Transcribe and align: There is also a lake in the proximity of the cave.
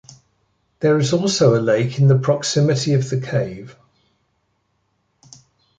There 0.79 0.97
is 0.97 1.13
also 1.13 1.55
a 1.55 1.61
lake 1.61 1.99
in 1.99 2.07
the 2.07 2.17
proximity 2.17 2.93
of 2.95 3.07
the 3.11 3.21
cave. 3.21 3.75